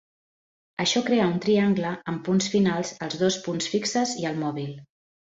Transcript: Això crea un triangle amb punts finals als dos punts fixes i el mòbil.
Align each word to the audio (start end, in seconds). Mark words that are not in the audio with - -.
Això 0.83 1.01
crea 1.09 1.25
un 1.31 1.35
triangle 1.43 1.91
amb 2.11 2.23
punts 2.29 2.47
finals 2.53 2.93
als 3.07 3.17
dos 3.25 3.37
punts 3.49 3.69
fixes 3.75 4.15
i 4.23 4.27
el 4.31 4.41
mòbil. 4.45 4.73